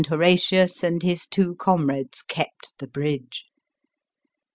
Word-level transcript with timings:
299 0.03 0.29
Horatius 0.31 0.83
and 0.83 1.03
his 1.03 1.27
two 1.27 1.53
comrades 1.57 2.23
kept 2.23 2.73
the 2.79 2.87
bridge. 2.87 3.45